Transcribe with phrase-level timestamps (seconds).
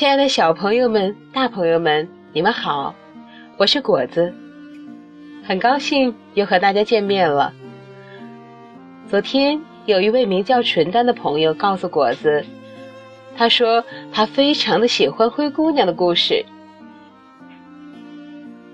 [0.00, 2.94] 亲爱的小朋友们、大朋友们，你们好，
[3.58, 4.32] 我是果子，
[5.44, 7.52] 很高兴又和大家见面了。
[9.10, 12.42] 昨天有一位名叫纯丹的朋友告诉果子，
[13.36, 16.42] 他说他非常的喜欢灰姑娘的故事。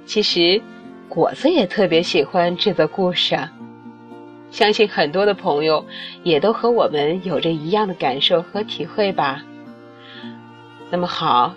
[0.05, 0.63] 其实，
[1.09, 3.53] 果子也特别喜欢这则故事啊。
[4.53, 5.85] 相信很多的朋友
[6.23, 9.43] 也都和我们有着一样的感受和体会吧。
[10.91, 11.55] 那么好，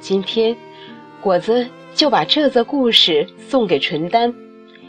[0.00, 0.56] 今天
[1.20, 4.34] 果子就把这则故事送给纯丹，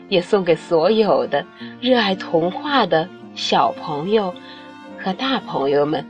[0.08, 1.46] 也送给所有的
[1.82, 4.34] 热爱童话的小朋友
[4.98, 6.06] 和大朋友们。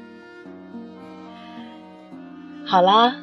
[2.65, 3.15] 好啦，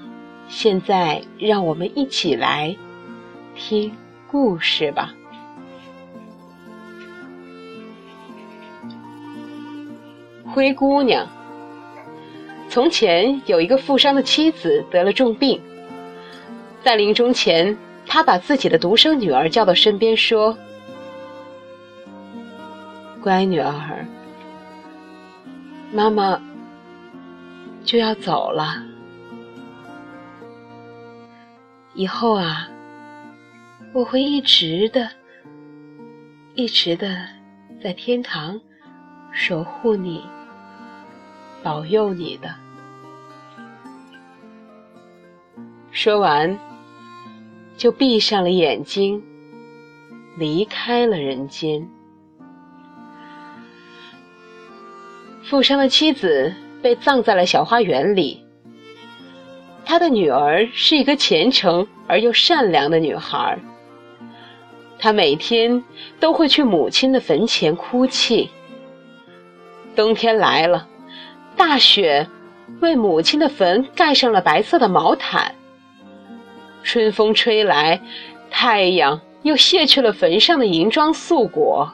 [0.49, 2.77] 现在让我们一起来
[3.55, 3.97] 听
[4.29, 5.15] 故事吧。
[10.53, 11.27] 灰姑娘。
[12.71, 15.61] 从前有一个富商的妻子得了重病，
[16.85, 20.57] 在临终前，他把自己的独生女儿叫到身边说
[23.21, 24.07] ：“乖女儿，
[25.93, 26.41] 妈妈
[27.85, 28.77] 就要走了，
[31.95, 32.69] 以后啊，
[33.93, 35.11] 我会一直的、
[36.55, 37.27] 一直的
[37.83, 38.61] 在天堂
[39.33, 40.23] 守护你。”
[41.63, 42.55] 保佑你的。
[45.91, 46.59] 说完，
[47.77, 49.23] 就闭上了眼睛，
[50.39, 51.87] 离开了人间。
[55.43, 58.45] 富商的妻子被葬在了小花园里。
[59.85, 63.59] 他的女儿是一个虔诚而又善良的女孩。
[64.97, 65.83] 她每天
[66.21, 68.49] 都会去母亲的坟前哭泣。
[69.97, 70.87] 冬天来了。
[71.61, 72.27] 大雪
[72.81, 75.55] 为母亲的坟盖上了白色的毛毯。
[76.83, 78.01] 春风吹来，
[78.51, 81.93] 太阳又卸去了坟上的银装素裹。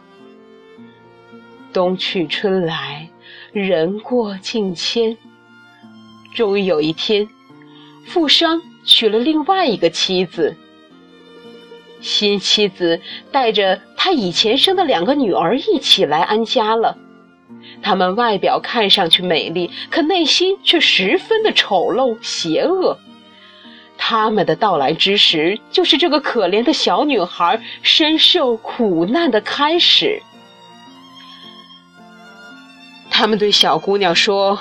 [1.73, 3.11] 冬去春来，
[3.51, 5.17] 人过境迁。
[6.33, 7.29] 终于有一天，
[8.07, 10.55] 富商娶了另外一个妻子。
[12.01, 13.01] 新妻子
[13.33, 16.97] 带着他以前生的两个女儿一起来安家了。
[17.87, 22.99] 他们外表看上去美丽，可内心却十分的丑陋邪恶。
[23.97, 30.21] 他们的到来之时，就是这个可怜的小女孩深受苦难的开始。
[33.09, 34.59] 他们对小姑娘说：“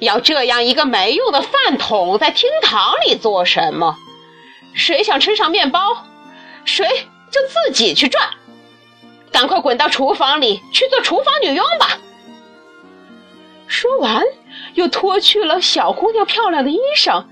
[0.00, 3.96] 要这样一个没用的饭桶在厅堂里做什么？
[4.74, 6.04] 谁想吃上面包，
[6.64, 6.84] 谁
[7.30, 8.28] 就自己去赚。”
[9.30, 11.98] 赶快滚到厨房里去做厨房女佣吧！
[13.66, 14.24] 说完，
[14.74, 17.24] 又脱去了小姑娘漂亮的衣裳，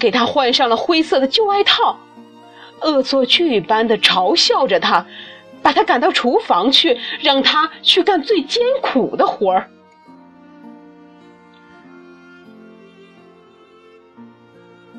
[0.00, 1.98] 给她换上了灰色的旧外套，
[2.80, 5.06] 恶作剧般的嘲笑着她，
[5.62, 9.70] 把她赶到厨房去，让她去干最艰苦的活儿。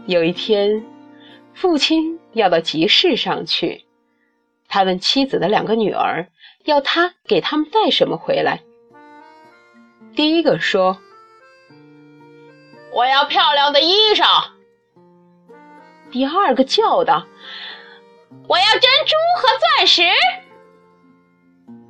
[0.06, 0.85] 有一天，
[1.53, 3.84] 父亲要到集市上去，
[4.67, 6.28] 他问妻子的两个女儿。
[6.66, 8.59] 要他给他们带什么回来？
[10.16, 10.97] 第一个说
[12.91, 14.25] ：“我要漂亮的衣裳。”
[16.11, 17.25] 第二个叫道
[18.50, 20.03] ：“我要珍珠和钻石。”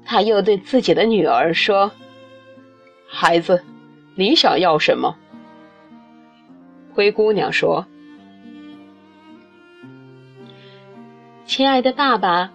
[0.05, 1.91] 他又对自己的女儿说
[3.09, 3.65] ：“孩子，
[4.15, 5.17] 你想要什么？”
[6.93, 7.87] 灰姑娘说
[11.45, 12.51] ：“亲爱的爸爸，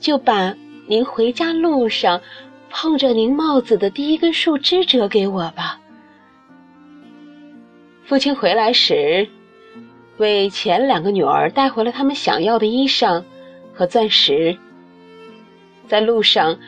[0.00, 0.52] 就把。”
[0.90, 2.20] 您回家路上
[2.68, 5.78] 碰着您帽子的第一根树枝折给我吧。
[8.02, 9.28] 父亲回来时，
[10.16, 13.22] 为前两个女儿带回了他们想要的衣裳
[13.72, 14.58] 和钻石。
[15.86, 16.58] 在路上，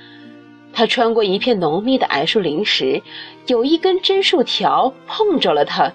[0.72, 3.02] 他穿过一片浓密的矮树林时，
[3.48, 5.92] 有一根针树条碰着了他，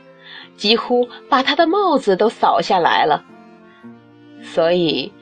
[0.57, 3.23] 几乎把他的帽子都扫下来了。
[4.43, 5.13] 所以，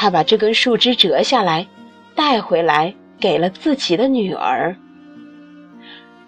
[0.00, 1.66] 他把这根树枝折下来。
[2.12, 4.76] 带回来给了自己的女儿。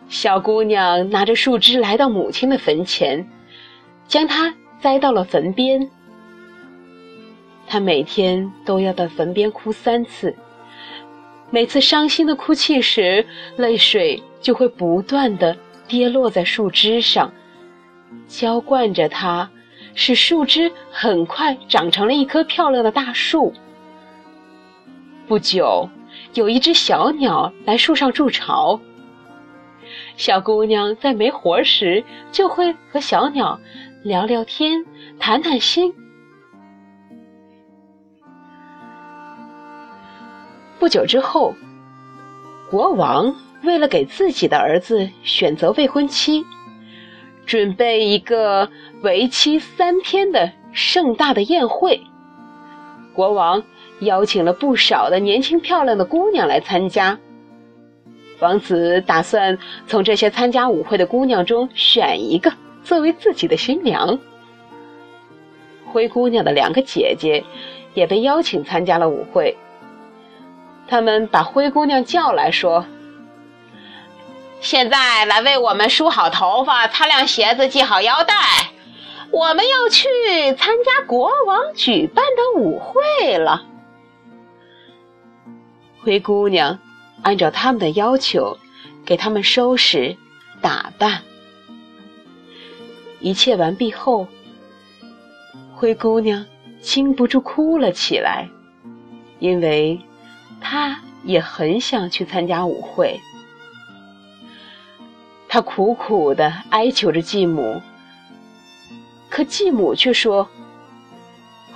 [0.09, 3.29] 小姑娘拿着树枝来到母亲的坟前，
[4.07, 5.91] 将它栽到了坟边。
[7.67, 10.35] 她每天都要到坟边哭三次，
[11.51, 13.27] 每次伤心的哭泣时，
[13.57, 15.55] 泪水就会不断的
[15.87, 17.31] 跌落在树枝上，
[18.29, 19.51] 浇灌着它，
[19.95, 23.53] 使树枝很快长成了一棵漂亮的大树。
[25.29, 25.89] 不久，
[26.35, 28.81] 有一只小鸟来树上筑巢。
[30.17, 33.59] 小姑娘在没活时就会和小鸟
[34.03, 34.85] 聊聊天、
[35.19, 35.93] 谈谈心。
[40.79, 41.55] 不久之后，
[42.71, 46.45] 国王为了给自己的儿子选择未婚妻，
[47.47, 48.69] 准备一个
[49.03, 52.01] 为期三天的盛大的宴会。
[53.13, 53.63] 国王
[54.01, 57.19] 邀请了不少的年轻漂亮的姑娘来参加。
[58.41, 59.57] 王子打算
[59.87, 62.53] 从这些参加舞会的姑娘中选一个
[62.83, 64.19] 作为自己的新娘。
[65.93, 67.45] 灰姑娘的两个姐姐
[67.95, 69.57] 也被邀请参加了舞会。
[70.89, 72.85] 他们把灰姑娘叫来说
[74.63, 78.35] ：“现在来为我们梳好头发、擦亮鞋子、系好腰带，
[79.31, 80.09] 我们要去
[80.57, 83.65] 参加国王举办的舞会了。”
[86.03, 86.79] 灰姑娘
[87.23, 88.57] 按照他们的要求，
[89.05, 90.17] 给他们收拾、
[90.61, 91.23] 打扮。
[93.21, 94.27] 一切完毕后，
[95.75, 96.47] 灰姑娘
[96.81, 98.49] 禁不住哭了起来，
[99.39, 100.01] 因为。
[100.65, 103.21] 她也很想去参加舞会，
[105.53, 107.83] 他苦苦的哀求着继母，
[109.29, 110.49] 可继母却说：“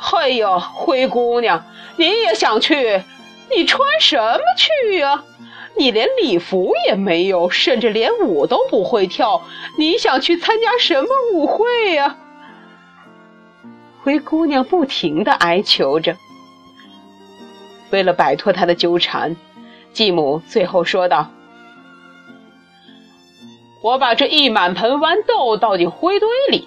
[0.00, 1.62] 哎呀，灰姑娘，
[1.98, 3.02] 你也想去？
[3.54, 5.22] 你穿什么去呀？
[5.76, 9.42] 你连礼服也没有，甚至连舞都不会跳，
[9.78, 12.16] 你想去参加什么舞会呀？”
[14.02, 16.16] 灰姑娘不停的哀求着。
[17.90, 19.36] 为了摆脱他的纠缠，
[19.92, 21.30] 继母最后说道
[23.86, 26.66] ：“我把这一满盆豌豆倒进灰堆里，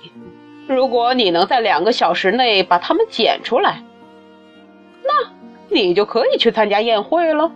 [0.69, 3.83] 如果你能在两个小时内把它们捡出来，
[5.03, 5.33] 那
[5.67, 7.51] 你就可以去参加宴会了。”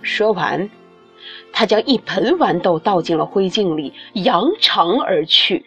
[0.00, 0.70] 说完，
[1.52, 5.66] 他将一盆豌豆倒进了灰烬里，扬长而去。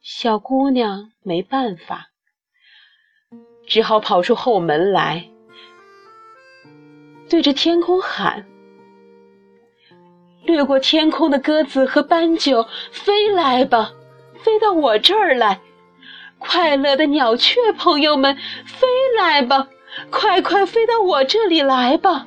[0.00, 2.08] 小姑娘没办法。
[3.68, 5.28] 只好跑出后门来，
[7.30, 8.44] 对着天空喊
[10.44, 13.92] ：“掠过天空的鸽子和斑鸠，飞来吧，
[14.42, 15.60] 飞到我这儿来！
[16.38, 18.86] 快乐的鸟雀朋友们，飞
[19.16, 19.68] 来吧，
[20.10, 22.26] 快快飞到我这里来吧！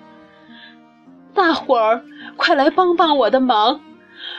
[1.34, 2.02] 大伙儿，
[2.38, 3.82] 快来帮帮我的忙，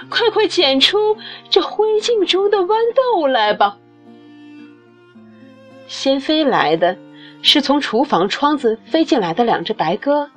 [0.08, 1.18] 快快捡出
[1.50, 3.76] 这灰烬中的豌豆来吧！”
[5.86, 6.96] 先飞来的
[7.42, 10.30] 是从厨房窗子飞进来的两只白鸽，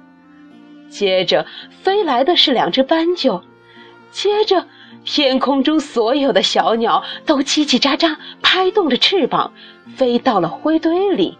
[0.89, 1.45] 接着
[1.81, 3.41] 飞来的是两只斑鸠，
[4.11, 4.65] 接着
[5.05, 9.53] 天空中所有的小鸟都叽叽喳喳拍动着翅膀，
[9.95, 11.37] 飞到了灰堆里。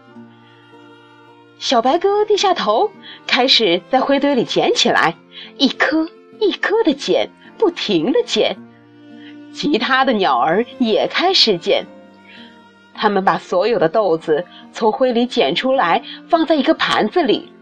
[1.58, 2.90] 小白鸽低下头，
[3.26, 5.14] 开始在灰堆里捡起来，
[5.58, 6.08] 一颗
[6.38, 8.56] 一颗的捡，不停的捡。
[9.52, 11.84] 其他的鸟儿也开始捡。
[12.94, 17.52] 他们把所有的豆子从灰里捡出来，放在一个盘子里，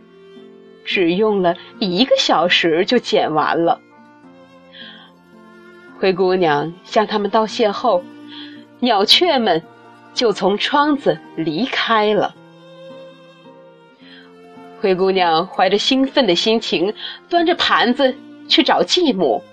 [0.89, 3.79] 只用了一个小时就剪完了。
[5.99, 8.03] 灰姑娘向他们道谢后，
[8.81, 9.63] 鸟雀们
[10.15, 12.35] 就从窗子离开了。
[14.81, 16.95] 灰姑娘怀着兴奋的心情，
[17.29, 18.17] 端着盘子
[18.49, 19.45] 去找继母，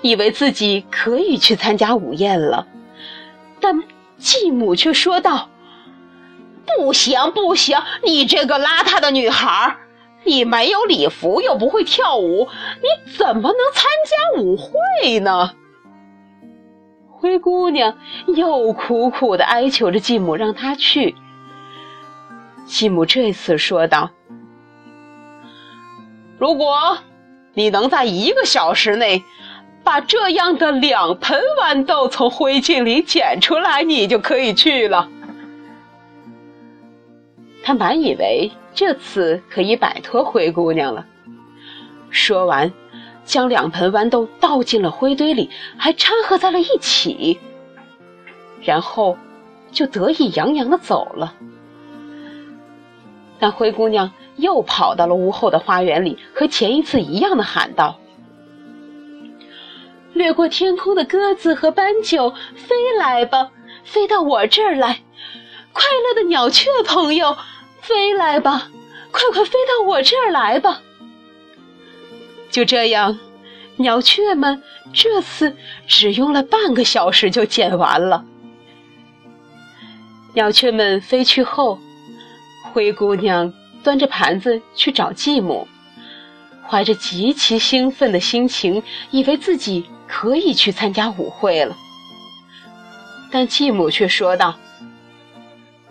[0.00, 2.66] 以为自己可以去参加午宴了，
[3.60, 3.82] 但。
[4.16, 5.50] 继母却说道
[6.64, 7.76] ：“不行，不行！
[8.04, 9.76] 你这个邋遢的女孩，
[10.24, 12.48] 你没有礼服，又不会跳舞，
[12.80, 15.52] 你怎么能参加舞会呢？”
[17.08, 21.14] 灰姑娘又苦苦的哀求着继母让她去。
[22.66, 24.10] 继母这次说道
[26.38, 26.98] ：“如果
[27.54, 29.22] 你能在一个小时内……”
[29.84, 35.10] 把这样的两盆豌豆从灰烬里捡出来，你就可以去了。
[37.62, 41.06] 他满以为这次可以摆脱灰姑娘了。
[42.10, 42.72] 说完，
[43.24, 47.38] 将两盆豌豆倒进了灰堆里，还掺和在了一起，
[48.62, 49.16] 然后
[49.70, 51.34] 就得意洋洋的走了。
[53.38, 57.98] 但灰姑娘又跑到了屋后的花园里，和前一次一样的喊道。
[60.12, 63.50] 掠过天空的鸽子和斑鸠，飞来吧，
[63.82, 65.00] 飞到我这儿来！
[65.72, 67.36] 快乐的鸟雀朋友，
[67.86, 68.70] 飞来吧，
[69.10, 70.80] 快快飞到我这儿来吧！
[72.50, 73.18] 就这样，
[73.76, 74.62] 鸟雀们
[74.92, 75.54] 这次
[75.86, 78.24] 只用了半个小时就捡完了。
[80.32, 81.78] 鸟雀们飞去后，
[82.72, 85.68] 灰姑娘端着盘子去找继母，
[86.66, 91.76] 怀着极其兴奋的心情，以为自己可以去参加舞会了。
[93.30, 94.54] 但继母却说道：“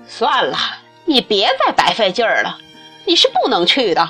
[0.08, 0.58] 算了，
[1.06, 2.58] 你别再白费劲儿了，
[3.06, 4.10] 你是不能去的。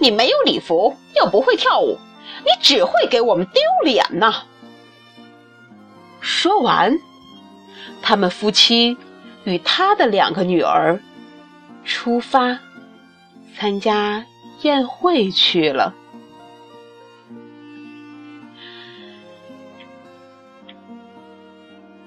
[0.00, 1.98] 你没有礼服，又不会跳舞，
[2.44, 4.42] 你只会给我们丢脸呐。”
[6.20, 6.98] 说完，
[8.02, 8.96] 他们夫妻
[9.44, 10.98] 与他的两个女儿
[11.84, 12.58] 出发
[13.56, 14.24] 参加
[14.62, 15.94] 宴会去了。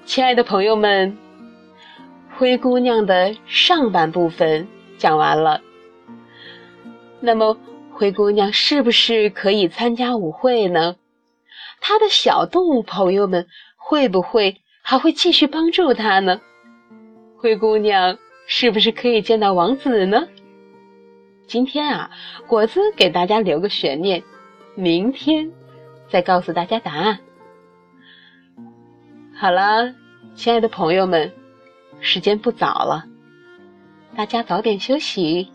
[0.04, 1.16] 亲爱的朋友们，
[2.38, 5.60] 灰姑娘的上半部分讲完了。
[7.18, 7.58] 那么，
[7.90, 10.94] 灰姑娘是不是可以参加舞会呢？
[11.80, 16.40] 她的小动物朋友们会不会还会继续帮助她呢？
[17.38, 18.16] 灰姑娘
[18.46, 20.28] 是不是可以见到王子呢？
[21.48, 22.08] 今天啊，
[22.46, 24.22] 果子给大家留个悬念，
[24.76, 25.50] 明天
[26.08, 27.18] 再告诉大家答案。
[29.34, 29.92] 好了。
[30.34, 31.32] 亲爱的朋友们，
[32.00, 33.04] 时间不早了，
[34.16, 35.48] 大家早点休息。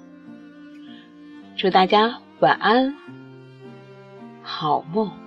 [1.55, 2.95] 祝大家晚安，
[4.41, 5.22] 好梦。